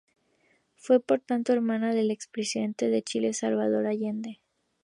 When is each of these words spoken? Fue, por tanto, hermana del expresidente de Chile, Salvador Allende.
Fue, 0.77 0.99
por 0.99 1.19
tanto, 1.19 1.53
hermana 1.53 1.93
del 1.93 2.09
expresidente 2.09 2.89
de 2.89 3.03
Chile, 3.03 3.33
Salvador 3.33 3.85
Allende. 3.85 4.39